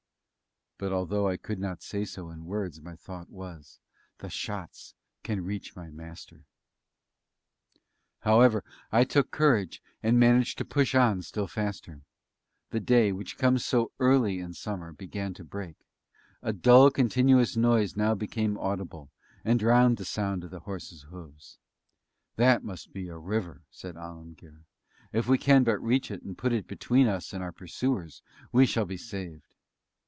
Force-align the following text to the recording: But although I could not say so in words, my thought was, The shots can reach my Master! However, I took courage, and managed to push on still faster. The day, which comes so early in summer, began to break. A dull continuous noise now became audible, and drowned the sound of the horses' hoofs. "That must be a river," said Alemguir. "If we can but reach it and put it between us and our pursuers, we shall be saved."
But 0.83 0.91
although 0.91 1.27
I 1.27 1.37
could 1.37 1.59
not 1.59 1.83
say 1.83 2.05
so 2.05 2.31
in 2.31 2.45
words, 2.45 2.81
my 2.81 2.95
thought 2.95 3.29
was, 3.29 3.79
The 4.17 4.31
shots 4.31 4.95
can 5.21 5.45
reach 5.45 5.75
my 5.75 5.91
Master! 5.91 6.41
However, 8.21 8.63
I 8.91 9.03
took 9.03 9.29
courage, 9.29 9.79
and 10.01 10.19
managed 10.19 10.57
to 10.57 10.65
push 10.65 10.95
on 10.95 11.21
still 11.21 11.45
faster. 11.45 12.01
The 12.71 12.79
day, 12.79 13.11
which 13.11 13.37
comes 13.37 13.63
so 13.63 13.91
early 13.99 14.39
in 14.39 14.55
summer, 14.55 14.91
began 14.91 15.35
to 15.35 15.43
break. 15.43 15.75
A 16.41 16.51
dull 16.51 16.89
continuous 16.89 17.55
noise 17.55 17.95
now 17.95 18.15
became 18.15 18.57
audible, 18.57 19.11
and 19.45 19.59
drowned 19.59 19.97
the 19.97 20.03
sound 20.05 20.43
of 20.43 20.49
the 20.49 20.61
horses' 20.61 21.03
hoofs. 21.11 21.59
"That 22.37 22.63
must 22.63 22.91
be 22.91 23.07
a 23.07 23.19
river," 23.19 23.61
said 23.69 23.97
Alemguir. 23.97 24.61
"If 25.13 25.27
we 25.27 25.37
can 25.37 25.63
but 25.63 25.77
reach 25.77 26.09
it 26.09 26.23
and 26.23 26.35
put 26.35 26.53
it 26.53 26.65
between 26.67 27.05
us 27.05 27.33
and 27.33 27.43
our 27.43 27.51
pursuers, 27.51 28.23
we 28.51 28.65
shall 28.65 28.85
be 28.85 28.97
saved." 28.97 29.43